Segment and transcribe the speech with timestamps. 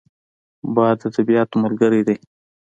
[0.75, 2.15] باد د طبیعت ملګری دی